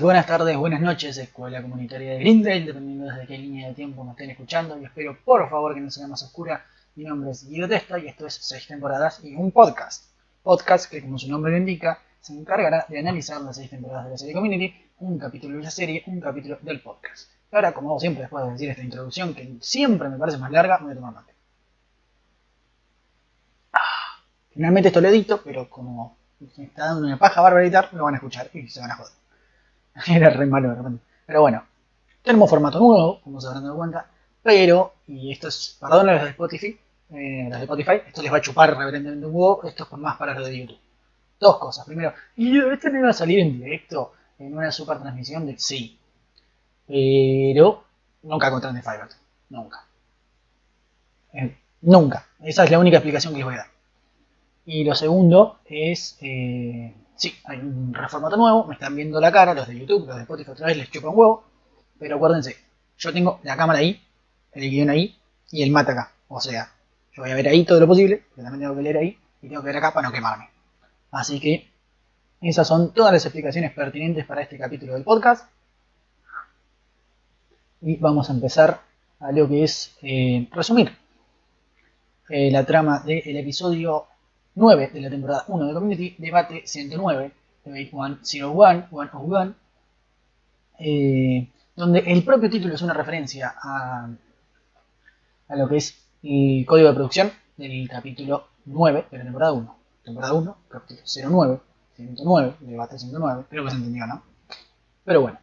[0.00, 4.10] Buenas tardes, buenas noches, Escuela Comunitaria de Grindel, dependiendo desde qué línea de tiempo me
[4.10, 6.66] estén escuchando, y espero por favor que no sea más oscura.
[6.96, 10.04] Mi nombre es Guido Testa y esto es 6 temporadas y un podcast.
[10.42, 14.10] Podcast que, como su nombre lo indica, se encargará de analizar las 6 temporadas de
[14.10, 17.30] la serie Community, un capítulo de la serie, un capítulo del podcast.
[17.52, 20.78] Ahora, como hago siempre, después de decir esta introducción, que siempre me parece más larga,
[20.82, 21.32] voy a tomar mate.
[23.72, 28.14] Ah, finalmente esto lo edito, pero como me está dando una paja bárbara lo van
[28.14, 29.25] a escuchar y se van a joder.
[30.06, 31.04] Era re malo de repente.
[31.26, 31.64] Pero bueno,
[32.22, 34.06] tenemos formato nuevo, como se habrán dado cuenta,
[34.42, 36.78] pero, y esto es, perdón los de Spotify,
[37.10, 40.34] eh, de Spotify, esto les va a chupar reverentemente un huevo, esto es más para
[40.34, 40.78] los de YouTube.
[41.38, 41.84] Dos cosas.
[41.84, 45.98] Primero, ¿y este no iba a salir en directo en una super transmisión de sí?
[46.86, 47.84] Pero
[48.22, 49.08] nunca con de Fiverr.
[49.50, 49.84] Nunca.
[51.32, 52.26] Eh, nunca.
[52.42, 53.66] Esa es la única explicación que les voy a dar.
[54.64, 59.54] Y lo segundo es, eh, sí, hay un reformato nuevo, me están viendo la cara,
[59.54, 61.44] los de YouTube, los de Spotify otra vez les chupan huevo,
[61.98, 62.56] pero acuérdense,
[62.98, 64.00] yo tengo la cámara ahí,
[64.52, 65.18] el guion ahí
[65.50, 66.12] y el mate acá.
[66.28, 66.72] O sea,
[67.12, 69.48] yo voy a ver ahí todo lo posible, pero también tengo que leer ahí y
[69.48, 70.48] tengo que ver acá para no quemarme.
[71.10, 71.70] Así que
[72.40, 75.50] esas son todas las explicaciones pertinentes para este capítulo del podcast.
[77.80, 78.80] Y vamos a empezar
[79.20, 80.96] a lo que es eh, resumir
[82.28, 84.06] eh, la trama del episodio
[84.56, 87.32] 9 de la temporada 1 de Community, debate 109,
[87.64, 87.90] debate
[88.22, 89.54] 101, 101,
[90.78, 94.08] eh, donde el propio título es una referencia a,
[95.48, 99.76] a lo que es el código de producción del capítulo 9 de la temporada 1.
[100.04, 101.60] Temporada 1, capítulo 09,
[101.96, 104.22] 109, debate 109, creo que se entendió, ¿no?
[105.04, 105.38] Pero bueno.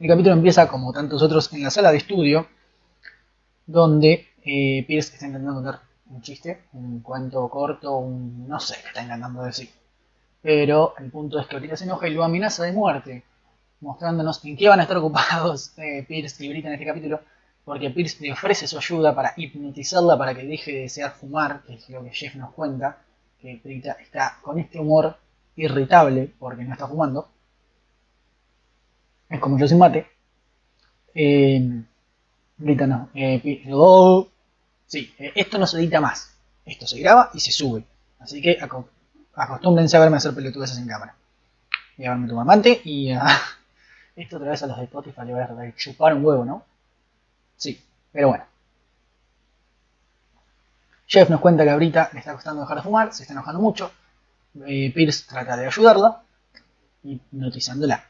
[0.00, 2.46] El capítulo empieza como tantos otros en la sala de estudio,
[3.66, 5.80] donde eh, Pierce está intentando contar
[6.10, 9.70] un chiste, un cuento corto, un no sé qué está intentando decir.
[10.42, 13.24] Pero el punto es que ahorita se enoja y lo amenaza de muerte,
[13.80, 17.20] mostrándonos en qué van a estar ocupados eh, Pierce y Brita en este capítulo,
[17.64, 21.74] porque Pierce le ofrece su ayuda para hipnotizarla para que deje de desear fumar, que
[21.74, 22.98] es lo que Jeff nos cuenta,
[23.40, 25.16] que Brita está con este humor
[25.56, 27.28] irritable porque no está fumando.
[29.28, 30.06] Es como yo sin mate.
[31.14, 31.82] Eh,
[32.58, 33.08] Brita no.
[33.14, 34.28] Eh, oh,
[34.86, 36.32] Sí, eh, esto no se edita más.
[36.64, 37.84] Esto se graba y se sube.
[38.18, 38.58] Así que
[39.34, 41.14] acostúmbrense a verme hacer pelotudas en cámara.
[41.96, 43.12] Voy a verme tu mamante y
[44.16, 46.64] esto otra vez a los de Spotify le voy a chupar un huevo, ¿no?
[47.56, 47.80] Sí,
[48.12, 48.44] pero bueno.
[51.06, 53.92] Jeff nos cuenta que ahorita le está costando dejar de fumar, se está enojando mucho.
[54.66, 56.22] Eh, Pierce trata de ayudarla,
[57.04, 58.04] hipnotizándola.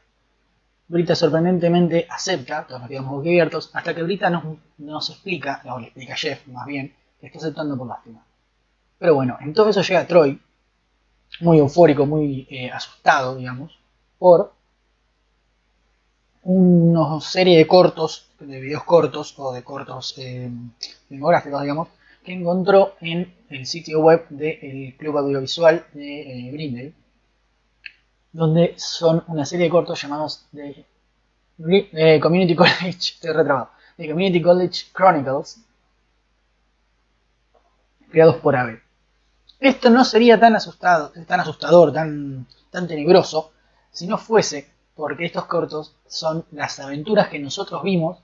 [0.88, 4.30] Brita sorprendentemente acepta, todos nos quedamos hasta que Brita
[4.78, 8.24] nos, explica, o le explica a Jeff más bien, que está aceptando por lástima.
[8.98, 10.40] Pero bueno, en todo eso llega Troy,
[11.40, 13.76] muy eufórico, muy eh, asustado, digamos,
[14.18, 14.52] por
[16.44, 20.48] una serie de cortos, de videos cortos o de cortos eh,
[21.08, 21.88] filmográficos, digamos,
[22.24, 26.50] que encontró en el sitio web del Club Audiovisual de eh,
[28.36, 30.84] donde son una serie de cortos llamados de
[31.58, 35.64] eh, Community College, estoy retrabado, de Community College Chronicles,
[38.10, 38.82] creados por Abe.
[39.58, 43.52] Esto no sería tan, asustado, tan asustador, tan, tan tenebroso,
[43.90, 48.18] si no fuese porque estos cortos son las aventuras que nosotros vimos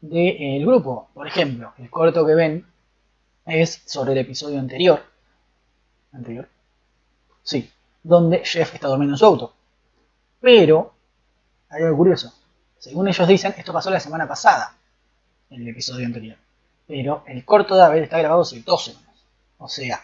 [0.00, 1.08] del eh, grupo.
[1.14, 2.66] Por ejemplo, el corto que ven
[3.46, 5.00] es sobre el episodio anterior.
[6.12, 6.48] ¿Anterior?
[7.44, 7.70] Sí,
[8.02, 9.54] donde Jeff está durmiendo en su auto.
[10.40, 10.94] Pero,
[11.68, 12.32] hay algo curioso.
[12.78, 14.74] Según ellos dicen, esto pasó la semana pasada,
[15.50, 16.36] en el episodio anterior.
[16.86, 19.24] Pero el corto de Abed está grabado hace dos semanas.
[19.58, 20.00] O sea,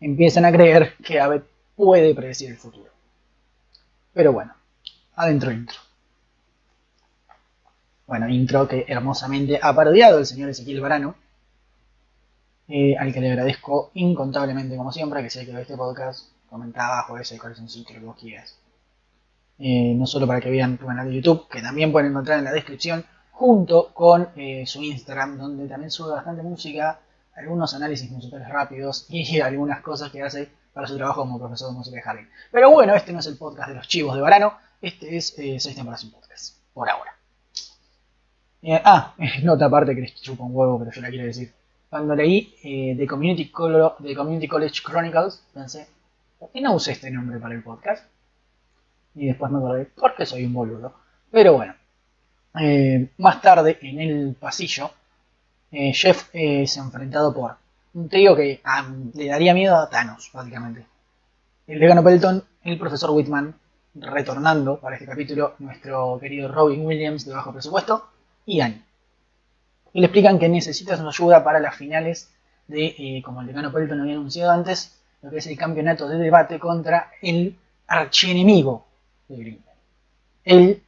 [0.00, 1.42] empiezan a creer que Abed
[1.74, 2.90] puede predecir el futuro.
[4.12, 4.54] Pero bueno,
[5.14, 5.78] adentro intro.
[8.06, 11.16] Bueno, intro que hermosamente ha parodiado el señor Ezequiel Barano,
[12.68, 16.86] eh, al que le agradezco incontablemente como siempre, que sé que ve este podcast comenta
[16.86, 18.58] abajo ese corazoncito, lo que vos quieras.
[19.58, 22.44] Eh, no solo para que vean tu canal de YouTube, que también pueden encontrar en
[22.44, 23.04] la descripción,
[23.36, 27.00] junto con eh, su Instagram, donde también sube bastante música,
[27.34, 31.78] algunos análisis musicales rápidos y algunas cosas que hace para su trabajo como profesor de
[31.78, 32.28] música de jardín.
[32.50, 35.58] Pero bueno, este no es el podcast de los chivos de verano, este es eh,
[35.58, 37.14] 6 temporadas podcast, por ahora.
[38.62, 41.52] Eh, ah, nota aparte que les chupa un huevo, pero yo la quiero decir.
[41.88, 42.54] Cuando leí
[42.98, 45.86] The, Community The Community College Chronicles, pensé,
[46.38, 48.04] ¿por qué no usé este nombre para el podcast?
[49.14, 50.94] Y después me acordé, porque soy un boludo.
[51.30, 51.74] Pero bueno,
[52.60, 54.90] eh, más tarde en el pasillo,
[55.72, 57.56] eh, Jeff es enfrentado por
[57.94, 60.86] un tío que ah, le daría miedo a Thanos, básicamente.
[61.66, 63.54] El vegano Pelton, el profesor Whitman
[63.94, 68.06] retornando para este capítulo nuestro querido Robin Williams de bajo presupuesto
[68.44, 68.82] y Annie.
[69.92, 72.30] Y le explican que necesita su ayuda para las finales
[72.68, 76.18] de, eh, como el decano Pelton había anunciado antes, lo que es el campeonato de
[76.18, 78.86] debate contra el archienemigo
[79.28, 79.66] de Green
[80.46, 80.82] el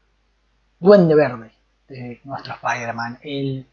[0.78, 1.50] duende verde
[1.88, 3.66] de nuestro Spider-Man, el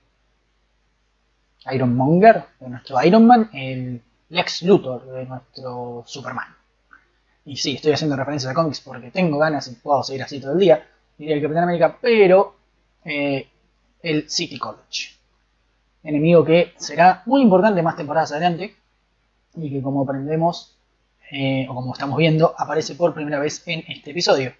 [1.71, 6.47] Iron Monger de nuestro Iron Man, el Lex Luthor de nuestro Superman.
[7.45, 10.53] Y sí, estoy haciendo referencia a cómics porque tengo ganas y puedo seguir así todo
[10.53, 10.87] el día,
[11.17, 12.55] diría el Capitán América, pero
[13.03, 13.47] eh,
[14.01, 15.13] el City College.
[16.03, 18.75] Enemigo que será muy importante más temporadas adelante
[19.57, 20.77] y que como aprendemos,
[21.31, 24.53] eh, o como estamos viendo, aparece por primera vez en este episodio.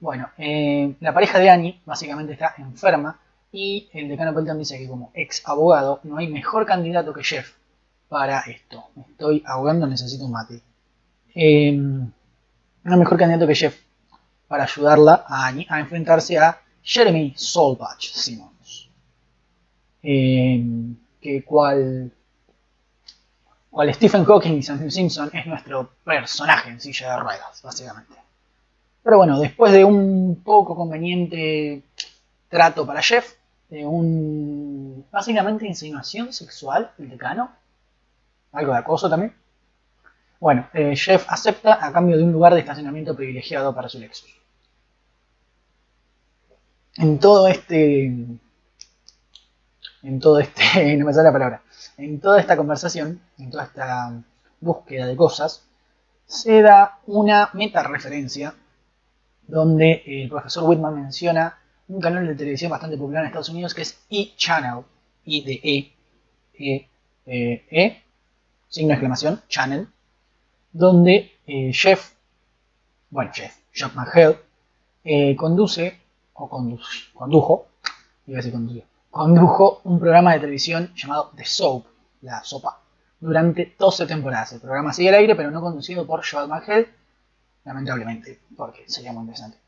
[0.00, 3.20] Bueno, eh, la pareja de Annie básicamente está enferma
[3.52, 7.52] y el decano Pelton dice que como ex abogado no hay mejor candidato que Jeff
[8.08, 8.84] para esto.
[8.96, 10.60] Me estoy ahogando, necesito un mate.
[11.34, 12.12] Eh, no
[12.92, 13.80] hay mejor candidato que Jeff
[14.48, 18.90] para ayudarla a Annie a enfrentarse a Jeremy Soulpatch Simmons.
[20.02, 20.62] Eh,
[21.20, 22.12] que cual,
[23.72, 28.14] cual Stephen Hawking y Simpson es nuestro personaje en silla de ruedas, básicamente.
[29.02, 31.82] Pero bueno, después de un poco conveniente
[32.50, 33.32] trato para Jeff,
[33.70, 37.50] de un básicamente insinuación sexual del decano,
[38.52, 39.34] algo de acoso también.
[40.38, 44.36] Bueno, eh, Jeff acepta a cambio de un lugar de estacionamiento privilegiado para su Lexus.
[46.96, 48.04] En todo este.
[50.02, 50.96] En todo este.
[50.98, 51.62] No me sale la palabra.
[51.96, 54.22] En toda esta conversación, en toda esta
[54.60, 55.64] búsqueda de cosas,
[56.26, 58.54] se da una meta referencia
[59.46, 61.58] donde el profesor Whitman menciona
[61.88, 64.84] un canal de televisión bastante popular en Estados Unidos que es E-Channel,
[65.24, 65.92] I de E,
[66.54, 66.88] E,
[67.26, 68.02] E, E,
[68.68, 69.88] signo de exclamación, Channel,
[70.72, 72.12] donde eh, Jeff,
[73.10, 74.38] bueno, Jeff, Jeff McHale,
[75.04, 76.00] eh, conduce,
[76.34, 77.66] o condujo,
[78.26, 81.84] iba a decir condujo, condujo un programa de televisión llamado The Soap,
[82.22, 82.80] la sopa,
[83.20, 84.54] durante 12 temporadas.
[84.54, 86.88] El programa sigue al aire, pero no conducido por Joel McHale,
[87.64, 89.58] lamentablemente, porque sería muy interesante.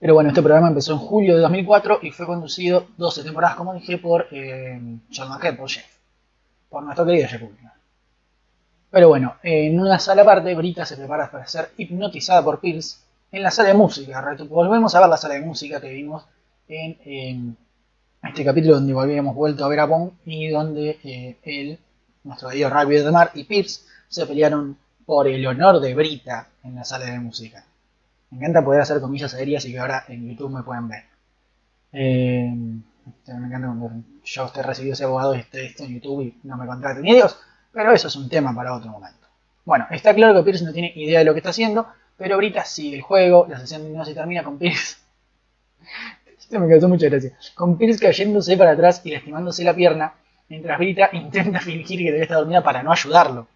[0.00, 3.74] Pero bueno, este programa empezó en julio de 2004 y fue conducido 12 temporadas, como
[3.74, 5.86] dije, por eh, John por Jeff,
[6.68, 7.42] por nuestro querido Jeff
[8.90, 12.96] Pero bueno, en una sala aparte, Brita se prepara para ser hipnotizada por Pierce
[13.30, 14.36] en la sala de música.
[14.48, 16.24] Volvemos a ver la sala de música que vimos
[16.66, 17.56] en,
[18.22, 21.78] este capítulo donde habíamos vuelto a ver a Bond y donde eh, él,
[22.24, 24.76] nuestro querido Rugby de Mar y Pierce se pelearon
[25.06, 27.64] por el honor de Brita en la sala de música.
[28.30, 31.04] Me encanta poder hacer comillas aéreas y que ahora en YouTube me pueden ver.
[31.92, 33.90] Eh, me encanta cuando
[34.24, 37.14] yo esté recibido ese abogado y esté esto en YouTube y no me contraten ni
[37.14, 37.38] Dios,
[37.72, 39.26] pero eso es un tema para otro momento.
[39.64, 42.64] Bueno, está claro que Pierce no tiene idea de lo que está haciendo, pero Brita
[42.64, 44.98] sigue el juego, la sesión no se termina con Pierce.
[46.50, 47.30] Esto me causó.
[47.54, 50.14] Con Pierce cayéndose para atrás y lastimándose la pierna,
[50.48, 53.46] mientras Brita intenta fingir que debe estar dormida para no ayudarlo.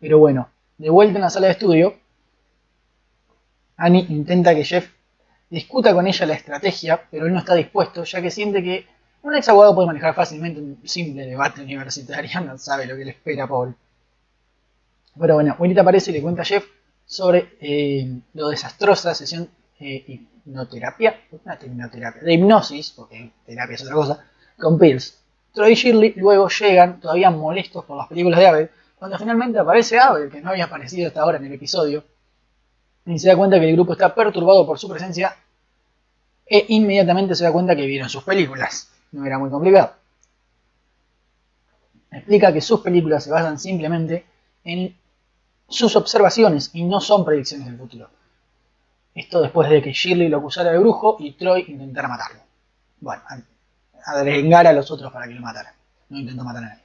[0.00, 0.48] Pero bueno,
[0.78, 1.94] de vuelta en la sala de estudio,
[3.76, 4.90] Annie intenta que Jeff
[5.50, 8.86] discuta con ella la estrategia, pero él no está dispuesto, ya que siente que
[9.22, 13.10] un ex abogado puede manejar fácilmente un simple debate universitario, no sabe lo que le
[13.10, 13.76] espera a Paul.
[15.18, 16.64] Pero bueno, Winita aparece y le cuenta a Jeff
[17.04, 19.50] sobre eh, lo desastrosa sesión
[19.80, 24.24] eh, hipnoterapia, hipnoterapia, de hipnosis, porque terapia es otra cosa,
[24.58, 25.14] con Pierce.
[25.52, 29.98] Troy y Shirley luego llegan, todavía molestos por las películas de Abel, cuando finalmente aparece
[29.98, 32.04] Abel, que no había aparecido hasta ahora en el episodio,
[33.06, 35.34] y se da cuenta que el grupo está perturbado por su presencia,
[36.46, 38.90] e inmediatamente se da cuenta que vieron sus películas.
[39.12, 39.94] No era muy complicado.
[42.10, 44.26] Explica que sus películas se basan simplemente
[44.64, 44.96] en
[45.68, 48.10] sus observaciones y no son predicciones del futuro.
[49.14, 52.40] Esto después de que Shirley lo acusara de brujo y Troy intentara matarlo.
[53.00, 53.22] Bueno,
[54.04, 55.74] a, a los otros para que lo mataran.
[56.08, 56.82] No intentó matar a nadie.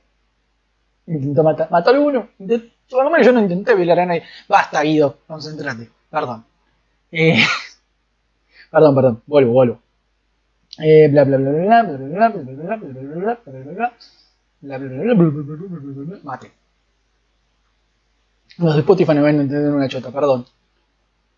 [1.07, 1.69] Intentó matar.
[1.71, 2.29] ¿Mató a alguno?
[2.89, 4.23] Por lo menos yo no intenté violar a nadie.
[4.47, 5.89] Basta, Guido, concéntrate.
[6.09, 6.45] Perdón.
[7.11, 7.37] Eh,
[8.71, 9.23] perdón, perdón.
[9.25, 9.81] Vuelvo, vuelvo.
[10.77, 13.37] Eh, bla bla bla bla bla bla bla bla bla bla bla
[14.61, 16.51] bla bla bla bla Mate.
[18.57, 20.45] Los de Spotify no van a entender una chota, perdón.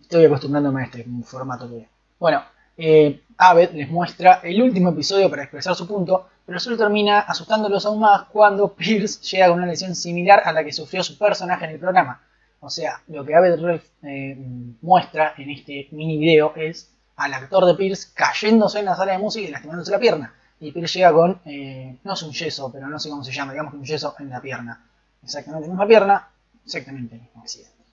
[0.07, 1.85] Estoy acostumbrándome a este formato que.
[2.17, 2.41] Bueno,
[2.77, 7.85] eh, Abed les muestra el último episodio para expresar su punto, pero solo termina asustándolos
[7.85, 11.65] aún más cuando Pierce llega con una lesión similar a la que sufrió su personaje
[11.65, 12.21] en el programa.
[12.61, 14.37] O sea, lo que Abed Rolf eh,
[14.81, 19.17] muestra en este mini video es al actor de Pierce cayéndose en la sala de
[19.17, 20.33] música y lastimándose la pierna.
[20.61, 23.51] Y Pierce llega con, eh, no es un yeso, pero no sé cómo se llama,
[23.51, 24.85] digamos que un yeso en la pierna.
[25.21, 26.29] Exactamente la misma pierna,
[26.63, 27.83] exactamente el mismo accidente.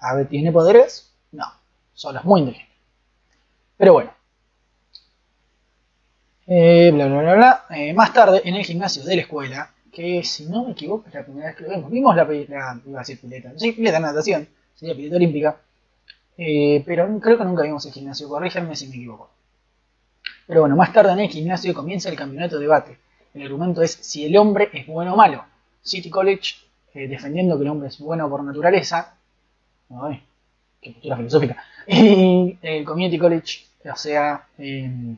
[0.00, 1.15] ¿Abed tiene poderes?
[1.96, 2.00] No.
[2.00, 2.72] Solo es muy inteligente.
[3.76, 4.10] Pero bueno.
[6.46, 7.66] Eh, bla, bla, bla, bla.
[7.70, 11.14] Eh, más tarde, en el gimnasio de la escuela, que si no me equivoco es
[11.14, 13.96] la primera vez que lo vemos, vimos la, la iba a decir pileta, sí, pileta
[13.96, 15.56] de natación, sería pileta olímpica,
[16.36, 19.30] eh, pero creo que nunca vimos el gimnasio, corríjanme si me equivoco.
[20.46, 22.98] Pero bueno, más tarde en el gimnasio comienza el campeonato de debate.
[23.34, 25.44] El argumento es si el hombre es bueno o malo.
[25.82, 26.54] City College,
[26.94, 29.16] defendiendo que el hombre es bueno por naturaleza,
[30.92, 35.16] postura filosófica, y el Community College, o sea, eh,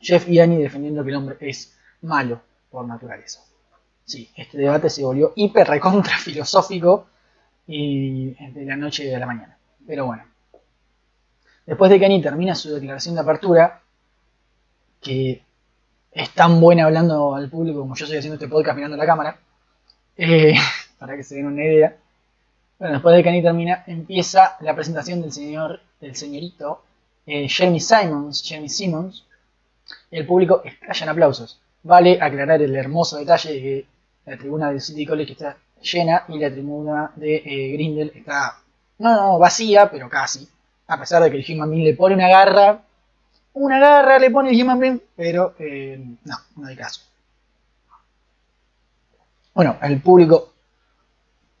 [0.00, 2.40] Jeff y Annie defendiendo que el hombre es malo
[2.70, 3.40] por naturaleza.
[4.04, 7.08] Sí, este debate se volvió hiper recontra filosófico
[7.66, 9.58] y de la noche a la mañana.
[9.86, 10.24] Pero bueno.
[11.66, 13.82] Después de que Annie termina su declaración de apertura,
[15.02, 15.42] que
[16.12, 19.38] es tan buena hablando al público como yo estoy haciendo este podcast mirando la cámara,
[20.16, 20.54] eh,
[20.98, 21.96] para que se den una idea.
[22.78, 26.82] Bueno, después de que Annie termina, empieza la presentación del señor, del señorito
[27.26, 29.24] eh, Jeremy Simons, Jeremy Simmons,
[30.10, 31.60] el público estalla en aplausos.
[31.82, 33.86] Vale aclarar el hermoso detalle de que
[34.26, 38.60] la tribuna del City College está llena y la tribuna de eh, Grindel está,
[38.98, 40.48] no, no, vacía, pero casi.
[40.86, 42.80] A pesar de que el Human le pone una garra,
[43.54, 47.02] una garra le pone el Human pero eh, no, no hay caso.
[49.52, 50.52] Bueno, el público,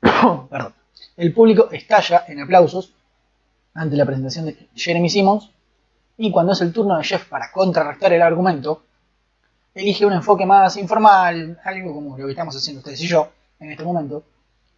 [0.00, 0.74] perdón,
[1.18, 2.94] el público estalla en aplausos
[3.74, 5.50] ante la presentación de Jeremy Simmons
[6.16, 8.84] y cuando es el turno de Jeff para contrarrestar el argumento,
[9.74, 13.72] elige un enfoque más informal, algo como lo que estamos haciendo ustedes y yo en
[13.72, 14.22] este momento,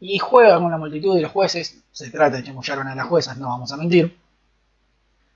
[0.00, 3.36] y juega con la multitud de los jueces, se trata de chamullar a las juezas,
[3.36, 4.16] no vamos a mentir,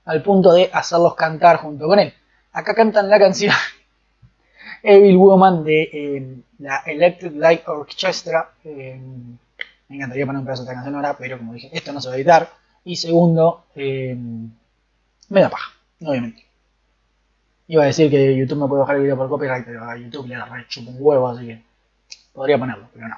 [0.05, 2.13] al punto de hacerlos cantar junto con él.
[2.51, 3.53] Acá cantan la canción
[4.83, 8.51] Evil Woman de eh, la Electric Light Orchestra.
[8.63, 8.99] Eh,
[9.89, 12.09] me encantaría poner un pedazo de esta canción ahora, pero como dije, esto no se
[12.09, 12.49] va a editar.
[12.83, 14.15] Y segundo, eh,
[15.29, 16.45] me da paja obviamente.
[17.67, 20.27] Iba a decir que YouTube me puede bajar el video por copyright, pero a YouTube
[20.27, 20.35] le
[20.67, 21.63] chupa un huevo, así que
[22.33, 23.15] podría ponerlo, pero no.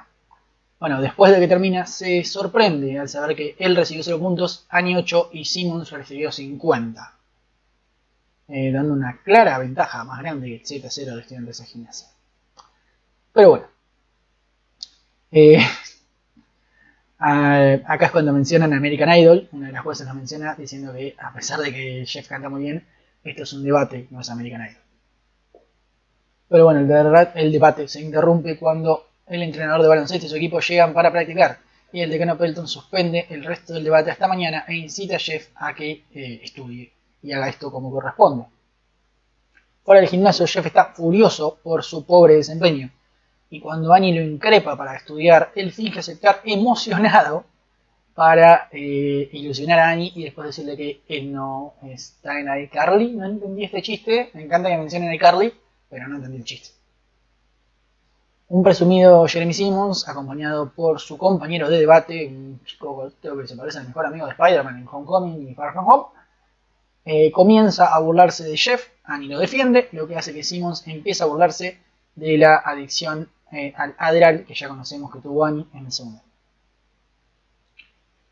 [0.80, 4.96] Bueno, después de que termina, se sorprende al saber que él recibió 0 puntos, Ani
[4.96, 7.14] 8 y Simmons recibió 50.
[8.50, 12.08] Eh, dando una clara ventaja más grande que el 7-0 de estudiantes de gimnasia.
[13.32, 13.66] Pero bueno.
[15.30, 15.58] Eh,
[17.18, 21.16] Ah, acá es cuando mencionan American Idol, una de las jueces lo menciona diciendo que
[21.18, 22.86] a pesar de que Jeff canta muy bien,
[23.24, 24.82] esto es un debate, no es American Idol.
[26.48, 30.60] Pero bueno, el, el debate se interrumpe cuando el entrenador de baloncesto y su equipo
[30.60, 31.58] llegan para practicar
[31.92, 35.48] y el decano Pelton suspende el resto del debate hasta mañana e incita a Jeff
[35.56, 38.44] a que eh, estudie y haga esto como corresponde.
[39.84, 42.90] Fuera del gimnasio, Jeff está furioso por su pobre desempeño
[43.50, 47.44] y cuando Annie lo increpa para estudiar, él finge aceptar emocionado
[48.14, 53.12] para eh, ilusionar a Annie y después decirle que él no está en iCarly.
[53.12, 55.54] No entendí este chiste, me encanta que mencionen iCarly,
[55.88, 56.70] pero no entendí el chiste.
[58.48, 63.78] Un presumido Jeremy Simmons, acompañado por su compañero de debate, un chico que se parece
[63.78, 66.04] al mejor amigo de Spider-Man en Homecoming y Far From Home,
[67.04, 71.22] eh, comienza a burlarse de Jeff, Annie lo defiende, lo que hace que Simmons empiece
[71.22, 71.78] a burlarse
[72.16, 76.20] de la adicción eh, al Adderall que ya conocemos que tuvo Annie en el segundo.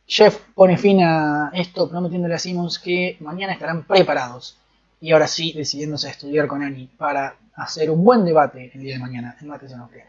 [0.06, 4.56] Jeff pone fin a esto prometiéndole a Simmons que mañana estarán preparados
[5.00, 8.94] y ahora sí decidiéndose a estudiar con Annie para hacer un buen debate el día
[8.94, 10.08] de mañana en materia nuclear.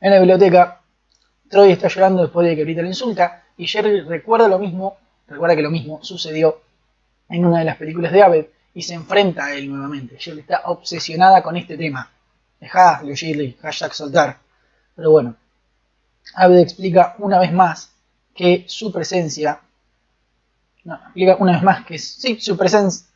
[0.00, 0.80] En la biblioteca,
[1.50, 5.56] Troy está llorando después de que Brita le insulta y Jerry recuerda lo mismo, recuerda
[5.56, 6.60] que lo mismo sucedió
[7.28, 8.46] en una de las películas de Abed
[8.78, 10.16] y se enfrenta a él nuevamente.
[10.16, 12.08] Shirley está obsesionada con este tema.
[12.60, 14.38] Dejadlo, Shirley, hashtag soltar.
[14.94, 15.34] Pero bueno,
[16.36, 17.90] Abed explica una vez más
[18.36, 19.60] que su presencia,
[20.84, 23.08] no, explica una vez más que sí, su presencia,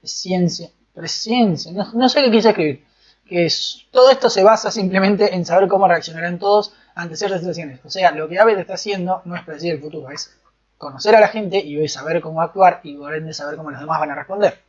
[0.00, 2.84] presencia, presencia, no, no sé qué quise escribir,
[3.26, 3.48] que
[3.90, 7.80] todo esto se basa simplemente en saber cómo reaccionarán todos ante ciertas situaciones.
[7.86, 10.36] O sea, lo que Abed está haciendo no es predecir el futuro, es
[10.76, 13.98] conocer a la gente y saber cómo actuar y por ende saber cómo los demás
[13.98, 14.68] van a responder.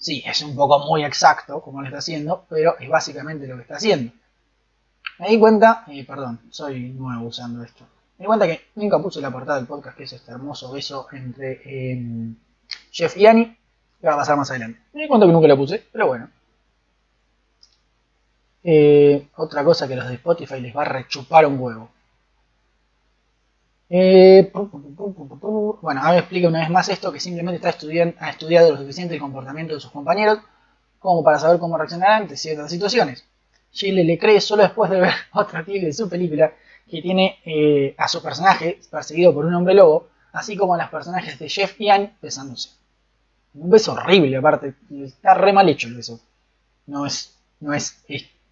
[0.00, 3.62] Sí, es un poco muy exacto como lo está haciendo, pero es básicamente lo que
[3.62, 4.12] está haciendo.
[5.18, 7.84] Me di cuenta, eh, perdón, soy nuevo usando esto.
[8.16, 11.06] Me di cuenta que nunca puse la portada del podcast, que es este hermoso beso
[11.12, 11.60] entre
[11.92, 12.34] em,
[12.90, 13.58] Jeff y Annie,
[14.00, 14.80] que va a pasar más adelante.
[14.94, 16.30] Me di cuenta que nunca la puse, pero bueno.
[18.64, 21.90] Eh, otra cosa que los de Spotify les va a rechupar un huevo.
[23.92, 28.76] Eh, bueno, ahora explica una vez más esto, que simplemente está estudiando, ha estudiado lo
[28.76, 30.38] suficiente el comportamiento de sus compañeros
[31.00, 33.24] como para saber cómo reaccionar ante ciertas situaciones.
[33.72, 36.52] Chile le cree solo después de ver otra clip de su película
[36.88, 40.88] que tiene eh, a su personaje perseguido por un hombre lobo, así como a los
[40.88, 42.70] personajes de Jeff y Annie besándose.
[43.54, 44.74] Un beso horrible, aparte.
[45.02, 46.20] Está re mal hecho el beso.
[46.86, 48.04] No es, no es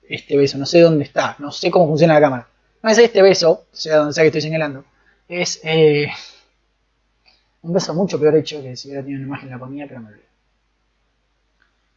[0.09, 2.49] este beso, no sé dónde está, no sé cómo funciona la cámara.
[2.83, 4.85] No es este beso, sea donde sea que estoy señalando.
[5.29, 6.09] Es eh,
[7.63, 10.09] un beso mucho peor hecho que si hubiera tenido una imagen la ponía, pero me
[10.09, 10.27] olvidé.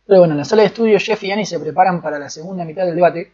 [0.05, 2.65] Pero bueno, en la sala de estudio, Jeff y Annie se preparan para la segunda
[2.65, 3.31] mitad del debate.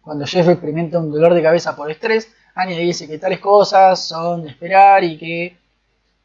[0.00, 4.06] Cuando Jeff experimenta un dolor de cabeza por estrés, Annie le dice que tales cosas
[4.06, 5.56] son de esperar y que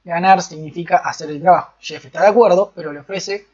[0.03, 1.73] ganar significa hacer el trabajo.
[1.79, 3.47] Jeff está de acuerdo, pero le ofrece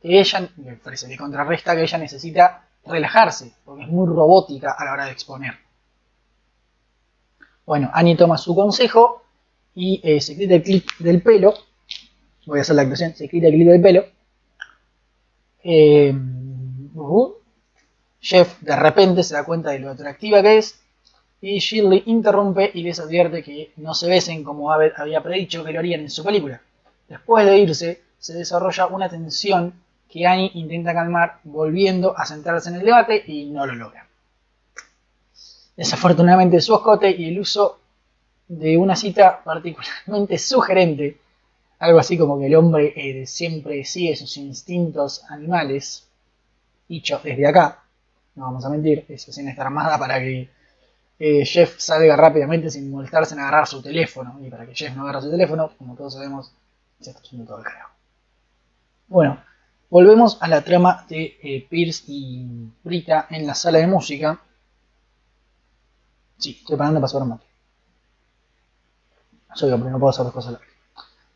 [0.00, 5.04] que ella, le contrarresta que ella necesita relajarse, porque es muy robótica a la hora
[5.04, 5.58] de exponer.
[7.72, 9.22] Bueno, Annie toma su consejo
[9.74, 11.54] y eh, se quita el clip del pelo.
[12.44, 14.04] Voy a hacer la actuación, se quita el clip del pelo.
[15.64, 16.14] Eh,
[18.20, 20.82] Jeff de repente se da cuenta de lo atractiva que es
[21.40, 25.78] y Shirley interrumpe y les advierte que no se besen como había predicho que lo
[25.78, 26.60] harían en su película.
[27.08, 29.72] Después de irse, se desarrolla una tensión
[30.10, 34.11] que Annie intenta calmar volviendo a centrarse en el debate y no lo logra.
[35.82, 37.80] Desafortunadamente su escote y el uso
[38.46, 41.18] de una cita particularmente sugerente,
[41.80, 46.06] algo así como que el hombre eh, siempre sigue sus instintos animales,
[46.88, 47.82] dicho desde acá,
[48.36, 50.48] no vamos a mentir, esa escena está armada para que
[51.18, 55.02] eh, Jeff salga rápidamente sin molestarse en agarrar su teléfono, y para que Jeff no
[55.02, 56.52] agarre su teléfono, como todos sabemos,
[57.00, 57.90] se está haciendo todo el carajo.
[59.08, 59.42] Bueno,
[59.90, 64.40] volvemos a la trama de eh, Pierce y Brita en la sala de música,
[66.42, 67.46] Sí, estoy parando para subir mate.
[69.54, 70.68] Soy pero no puedo hacer dos cosas a la vez.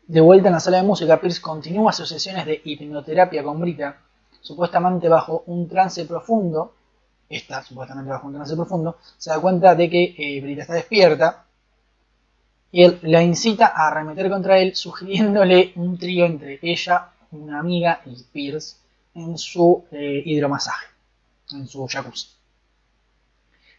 [0.05, 4.01] De vuelta en la sala de música, Pierce continúa sus sesiones de hipnoterapia con Brita,
[4.41, 6.73] supuestamente bajo un trance profundo.
[7.29, 8.97] Está supuestamente bajo un trance profundo.
[9.17, 11.45] Se da cuenta de que eh, Brita está despierta
[12.73, 18.01] y él la incita a arremeter contra él, sugiriéndole un trío entre ella, una amiga
[18.05, 18.75] y Pierce
[19.15, 20.87] en su eh, hidromasaje,
[21.51, 22.27] en su jacuzzi.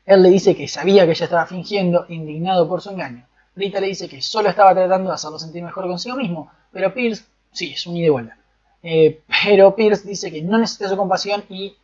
[0.08, 3.26] Él le dice que sabía que ella estaba fingiendo, indignado por su engaño.
[3.54, 7.24] Rita le dice que solo estaba tratando de hacerlo sentir mejor consigo mismo, pero Pierce,
[7.52, 8.38] sí, es un ida.
[8.82, 11.76] Eh, pero Pierce dice que no necesita su compasión y...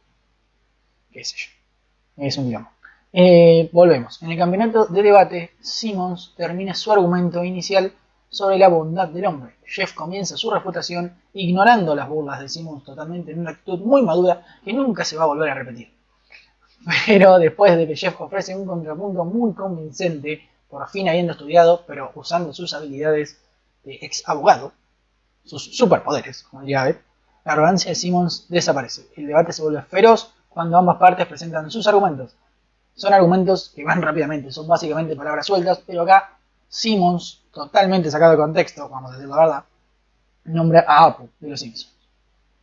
[1.13, 2.25] qué sé yo.
[2.25, 2.71] Es un digamos.
[3.13, 4.23] Eh, volvemos.
[4.23, 7.93] En el campeonato de debate, Simmons termina su argumento inicial
[8.31, 9.57] sobre la bondad del hombre.
[9.67, 14.47] Jeff comienza su refutación ignorando las burlas de Simmons totalmente en una actitud muy madura
[14.65, 15.94] que nunca se va a volver a repetir.
[17.07, 22.13] Pero después de que Jeff ofrece un contrapunto muy convincente, por fin habiendo estudiado, pero
[22.15, 23.41] usando sus habilidades
[23.85, 24.73] de ex abogado,
[25.45, 27.01] sus superpoderes, como diría Beth,
[27.45, 29.07] la arrogancia de Simmons desaparece.
[29.17, 32.35] El debate se vuelve feroz cuando ambas partes presentan sus argumentos.
[32.95, 38.39] Son argumentos que van rápidamente, son básicamente palabras sueltas, pero acá Simmons, totalmente sacado de
[38.39, 39.65] contexto, vamos a decir la verdad,
[40.45, 41.93] nombra a Apu de los Simpsons.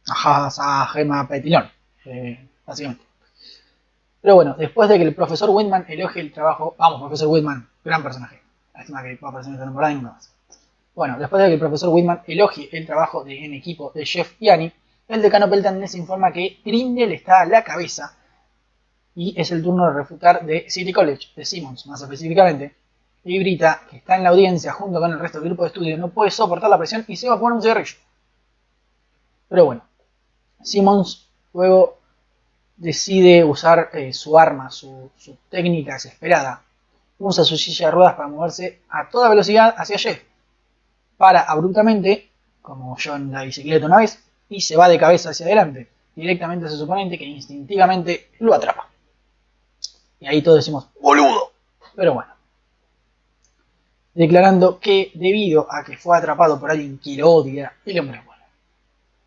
[0.07, 1.69] A, a Gemma Petilón,
[2.05, 3.10] eh, básicamente.
[4.21, 8.03] Pero bueno, después de que el profesor Whitman elogie el trabajo, vamos, profesor Whitman, gran
[8.03, 8.41] personaje,
[8.73, 10.33] lástima que va a aparecer en esta temporada y más.
[10.93, 14.33] Bueno, después de que el profesor Whitman elogie el trabajo de, en equipo de Jeff
[14.39, 14.49] y
[15.11, 18.15] el decano Pelton les informa que Grindel está a la cabeza
[19.13, 22.75] y es el turno de refutar de City College, de Simmons más específicamente.
[23.23, 25.97] Y Brita, que está en la audiencia junto con el resto del grupo de estudio,
[25.97, 27.97] no puede soportar la presión y se va a poner un cigarrillo.
[29.49, 29.83] Pero bueno,
[30.61, 32.00] Simmons luego
[32.81, 35.11] decide usar eh, su arma, su,
[35.49, 36.63] técnica desesperada.
[37.19, 40.19] Usa su silla de ruedas para moverse a toda velocidad hacia Jeff.
[41.15, 42.29] Para abruptamente,
[42.61, 46.65] como yo en la bicicleta una vez, y se va de cabeza hacia adelante, directamente
[46.65, 48.89] hacia su oponente que instintivamente lo atrapa.
[50.19, 51.51] Y ahí todos decimos, boludo.
[51.95, 52.31] Pero bueno.
[54.15, 58.23] Declarando que debido a que fue atrapado por alguien que lo odia, el hombre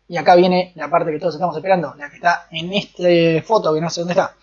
[0.07, 3.73] y acá viene la parte que todos estamos esperando, la que está en esta foto,
[3.73, 4.35] que no sé dónde está.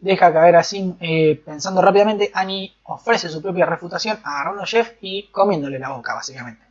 [0.00, 5.24] Deja caer así, eh, pensando rápidamente, Annie ofrece su propia refutación agarrando a Jeff y
[5.28, 6.62] comiéndole la boca, básicamente.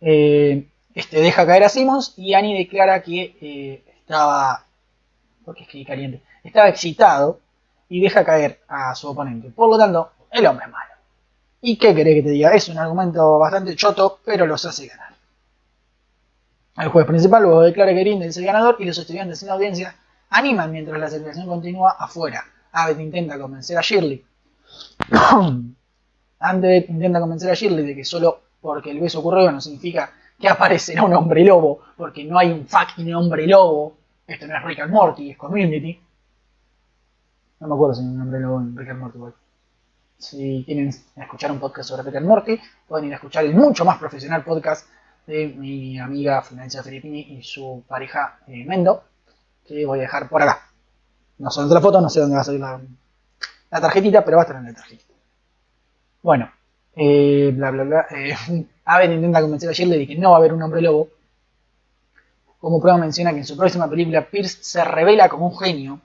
[0.00, 4.64] Eh, este deja caer a Simmons y Annie declara que eh, estaba.
[5.44, 6.22] porque es que caliente.
[6.42, 7.40] Estaba excitado
[7.90, 9.50] y deja caer a su oponente.
[9.50, 10.92] Por lo tanto, el hombre es malo.
[11.60, 12.54] ¿Y qué querés que te diga?
[12.54, 15.09] Es un argumento bastante choto, pero los hace ganar.
[16.80, 19.54] El juez principal luego declara que Grindel es el ganador y los estudiantes en la
[19.54, 19.94] audiencia
[20.30, 22.42] animan mientras la celebración continúa afuera.
[22.72, 24.24] Abbott intenta convencer a Shirley.
[26.38, 30.48] Antes intenta convencer a Shirley de que solo porque el beso ocurrió no significa que
[30.48, 33.98] aparecerá un hombre lobo, porque no hay un fucking hombre lobo.
[34.26, 36.00] Esto no es Rick and Morty, es Community.
[37.60, 39.18] No me acuerdo si hay un hombre lobo en Rick and Morty.
[40.16, 43.98] Si quieren escuchar un podcast sobre Peter Morty, pueden ir a escuchar el mucho más
[43.98, 44.86] profesional podcast
[45.30, 49.04] de mi amiga Florencia Filippini y su pareja eh, Mendo,
[49.66, 50.66] que voy a dejar por acá.
[51.38, 52.80] No son la foto, no sé dónde va a salir la,
[53.80, 55.14] tarjetita, pero va a estar en la tarjetita.
[56.22, 56.50] Bueno,
[56.96, 58.06] eh, bla bla bla.
[58.10, 58.36] Eh,
[58.84, 61.08] Aben intenta convencer a Shirley de que no va a haber un hombre lobo.
[62.58, 66.00] Como prueba menciona que en su próxima película Pierce se revela como un genio.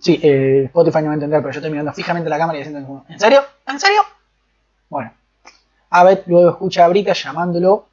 [0.00, 2.62] Sí, eh, Spotify no va a entender, pero yo estoy mirando fijamente la cámara y
[2.62, 3.42] diciendo, ¿en serio?
[3.66, 4.00] ¿En serio?
[4.88, 5.12] Bueno,
[5.90, 7.88] Abed luego escucha a Brita llamándolo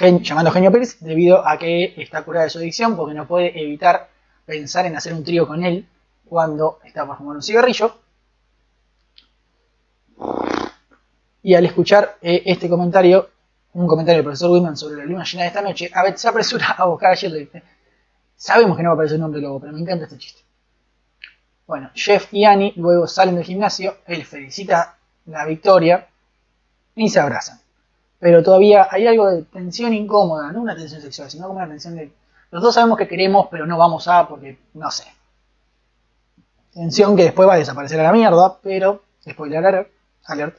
[0.00, 4.08] llamando Genio Pierce debido a que está curada de su adicción porque no puede evitar
[4.46, 5.86] pensar en hacer un trío con él
[6.24, 7.94] cuando está por fumar un cigarrillo.
[11.42, 13.30] Y al escuchar eh, este comentario,
[13.74, 16.66] un comentario del profesor Whitman sobre la luna llena de esta noche, Abed se apresura
[16.78, 17.50] a buscar a Shirley.
[18.36, 20.42] Sabemos que no va a aparecer un hombre lobo, pero me encanta este chiste.
[21.66, 26.08] Bueno, Jeff y Annie luego salen del gimnasio, él felicita la victoria
[26.94, 27.60] y se abrazan.
[28.18, 31.96] Pero todavía hay algo de tensión incómoda, no una tensión sexual, sino como una tensión
[31.96, 32.12] de...
[32.50, 35.04] Los dos sabemos que queremos, pero no vamos a, porque no sé.
[36.72, 39.02] Tensión que después va a desaparecer a la mierda, pero...
[39.28, 39.86] Spoiler
[40.24, 40.58] alert.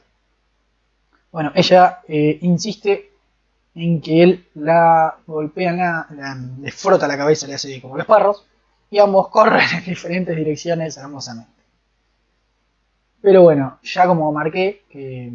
[1.30, 3.10] Bueno, ella eh, insiste
[3.74, 8.46] en que él la golpea, la, le frota la cabeza, le hace como los perros,
[8.90, 11.50] y ambos corren en diferentes direcciones hermosamente.
[13.20, 15.32] Pero bueno, ya como marqué, que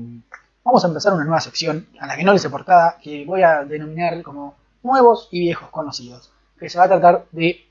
[0.63, 3.43] vamos a empezar una nueva sección a la que no les he portada, que voy
[3.43, 7.65] a denominar como nuevos y viejos conocidos, que se va a tratar de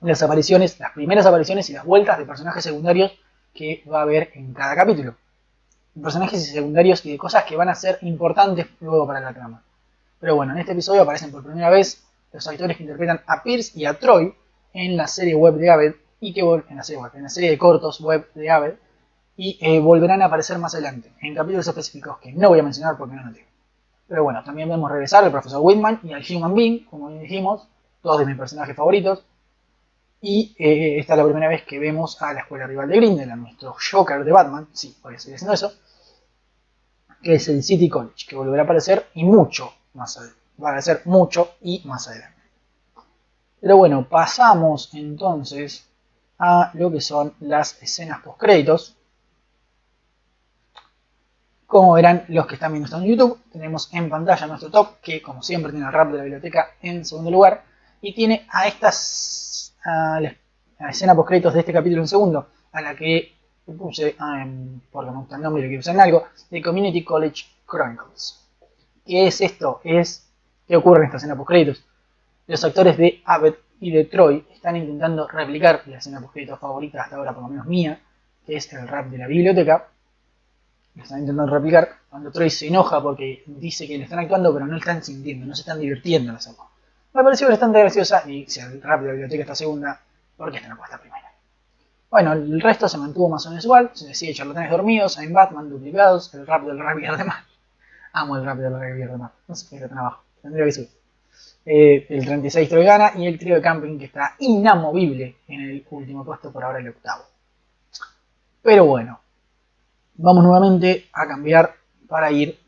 [0.00, 3.12] las apariciones, las primeras apariciones y las vueltas de personajes secundarios
[3.54, 5.14] que va a haber en cada capítulo.
[6.00, 9.62] Personajes secundarios y de cosas que van a ser importantes luego para la trama.
[10.20, 13.78] Pero bueno, en este episodio aparecen por primera vez los actores que interpretan a Pierce
[13.78, 14.34] y a Troy
[14.72, 17.50] en la serie web de Aved y que en la serie web, en la serie
[17.50, 18.74] de cortos web de Aved
[19.36, 22.96] y eh, volverán a aparecer más adelante, en capítulos específicos que no voy a mencionar
[22.96, 23.48] porque no lo tengo.
[24.06, 27.66] Pero bueno, también vemos regresar al profesor Whitman y al Human Being, como dijimos,
[28.02, 29.24] dos de mis personajes favoritos.
[30.20, 33.30] Y eh, esta es la primera vez que vemos a la escuela rival de Grindel,
[33.30, 35.72] a nuestro Joker de Batman, sí, voy a seguir haciendo eso,
[37.22, 40.40] que es el City College, que volverá a aparecer y mucho más adelante.
[40.62, 42.40] Va a aparecer mucho y más adelante.
[43.60, 45.88] Pero bueno, pasamos entonces
[46.38, 48.96] a lo que son las escenas post créditos
[51.74, 55.20] como verán los que están viendo esto en YouTube, tenemos en pantalla nuestro top, que
[55.20, 57.64] como siempre tiene el rap de la biblioteca en segundo lugar,
[58.00, 60.36] y tiene a estas, a la,
[60.88, 63.34] escena post de este capítulo en segundo, a la que
[63.76, 67.02] puse, um, porque me gusta el nombre y lo quiero usar en algo, de Community
[67.02, 68.40] College Chronicles.
[69.04, 69.80] ¿Qué es esto?
[69.82, 70.30] Es,
[70.68, 71.82] ¿qué ocurre en esta escena post?
[72.46, 77.16] Los actores de Abed y de Troy están intentando replicar la escena post favorita hasta
[77.16, 78.00] ahora, por lo menos mía,
[78.46, 79.88] que es el rap de la biblioteca,
[80.94, 84.66] lo están intentando replicar, cuando Troy se enoja porque dice que le están actuando, pero
[84.66, 86.68] no están sintiendo, no se están divirtiendo en hacerlo.
[87.12, 88.46] Me pareció bastante graciosa y
[88.80, 90.00] rap de la biblioteca está segunda,
[90.36, 91.32] ¿por qué esta no puesta primera?
[92.10, 95.68] Bueno, el resto se mantuvo más o menos igual, se decía charlatanes dormidos, en Batman
[95.68, 97.44] duplicados, el rap del rap de mar.
[98.12, 100.72] Amo el rap del rap de mar, no sé qué está tan abajo, tendría que
[100.72, 100.90] subir.
[101.66, 105.86] Eh, el 36 Troy gana y el trío de camping que está inamovible en el
[105.90, 107.24] último puesto, por ahora el octavo.
[108.62, 109.20] Pero bueno,
[110.16, 111.74] vamos nuevamente a cambiar
[112.08, 112.58] para ir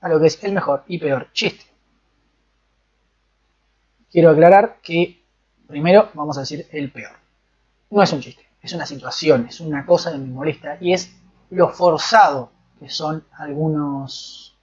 [0.00, 1.64] a lo que es el mejor y peor chiste.
[4.10, 5.22] Quiero aclarar que
[5.66, 7.12] primero vamos a decir el peor.
[7.90, 11.10] No es un chiste, es una situación, es una cosa que me molesta y es
[11.50, 14.56] lo forzado que son algunos...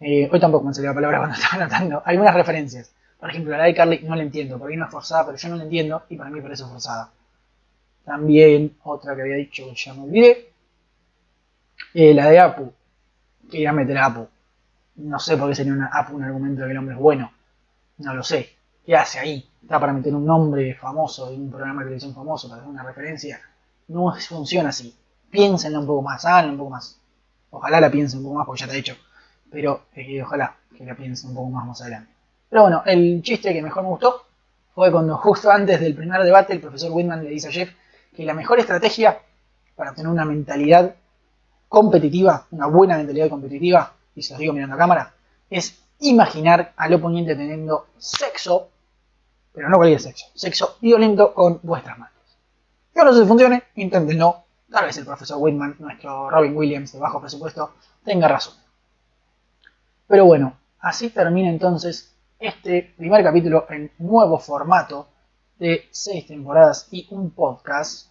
[0.00, 2.02] Eh, hoy tampoco me salió la palabra cuando estaba anotando.
[2.04, 2.92] Algunas referencias.
[3.18, 5.56] Por ejemplo, la de Carly no la entiendo, porque no es forzada, pero yo no
[5.56, 7.12] la entiendo y para mí parece forzada.
[8.04, 10.49] También otra que había dicho ya me olvidé,
[11.94, 12.72] eh, la de Apu,
[13.50, 14.28] que iba a meter a Apu.
[14.96, 17.32] No sé por qué sería Apu un argumento de que el hombre es bueno.
[17.98, 18.56] No lo sé.
[18.84, 19.48] ¿Qué hace ahí?
[19.62, 22.82] Está para meter un nombre famoso de un programa de televisión famoso para hacer una
[22.82, 23.40] referencia.
[23.88, 24.96] No funciona así.
[25.30, 27.00] Piénsenla un poco más, háganla un poco más.
[27.50, 28.96] Ojalá la piensen un poco más porque ya está hecho.
[29.50, 32.10] Pero eh, ojalá que la piensen un poco más más adelante.
[32.48, 34.26] Pero bueno, el chiste que mejor me gustó
[34.74, 37.70] fue cuando justo antes del primer debate el profesor Whitman le dice a Jeff
[38.14, 39.20] que la mejor estrategia
[39.76, 40.94] para tener una mentalidad
[41.70, 45.14] competitiva, una buena mentalidad competitiva, y se los digo mirando a cámara,
[45.48, 48.70] es imaginar al oponente teniendo sexo,
[49.52, 52.16] pero no cualquier sexo, sexo violento con vuestras manos.
[52.92, 54.42] Yo no si funcione, inténtenlo.
[54.68, 58.54] Tal vez el profesor Whitman, nuestro Robin Williams de bajo presupuesto, tenga razón.
[60.08, 65.06] Pero bueno, así termina entonces este primer capítulo en nuevo formato
[65.60, 68.08] de seis temporadas y un podcast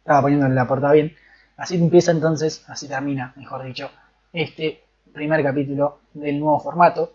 [0.00, 1.16] estaba poniendo la portada bien.
[1.56, 3.90] Así empieza entonces, así termina, mejor dicho,
[4.32, 7.14] este primer capítulo del nuevo formato.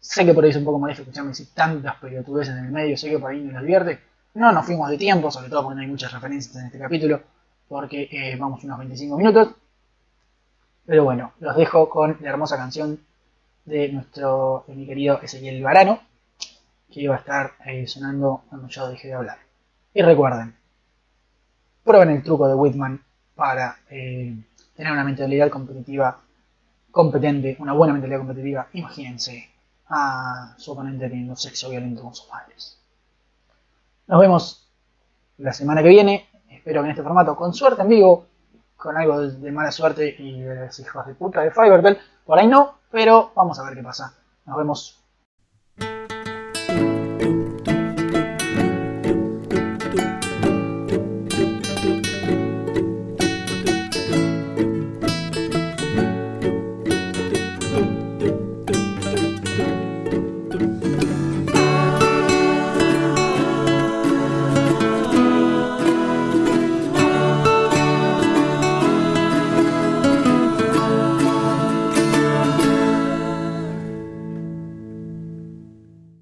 [0.00, 2.96] Sé que por ahí es un poco molesto escucharme decir tantas pelotudeces en el medio,
[2.96, 4.00] sé que por ahí no nos divierte.
[4.34, 7.22] No nos fuimos de tiempo, sobre todo porque no hay muchas referencias en este capítulo,
[7.68, 9.54] porque eh, vamos unos 25 minutos.
[10.86, 12.98] Pero bueno, los dejo con la hermosa canción
[13.64, 16.00] de nuestro, de mi querido Ezequiel Varano,
[16.90, 19.38] que iba a estar eh, sonando cuando yo dejé de hablar.
[19.92, 20.56] Y recuerden,
[21.84, 23.03] prueben el truco de Whitman
[23.34, 24.36] para eh,
[24.74, 26.20] tener una mentalidad competitiva
[26.90, 28.68] competente, una buena mentalidad competitiva.
[28.72, 29.50] Imagínense
[29.88, 32.78] a su oponente teniendo sexo violento con sus padres.
[34.06, 34.68] Nos vemos
[35.38, 36.28] la semana que viene.
[36.48, 38.26] Espero que en este formato, con suerte en vivo,
[38.76, 41.98] con algo de, mala suerte y de los hijos de puta de Fivertel.
[42.24, 44.14] Por ahí no, pero vamos a ver qué pasa.
[44.46, 45.03] Nos vemos